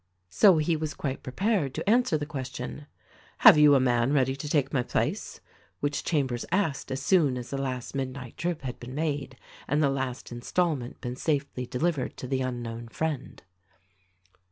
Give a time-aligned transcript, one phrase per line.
[0.29, 2.87] So he was quite prepared to answer the question:
[3.45, 5.41] "Have you a man ready to take my place?"
[5.79, 9.37] which Chambers asked as soon as the last midnight trip had been made
[9.67, 13.43] and the last installment been safely delivered to the unknown "Friend."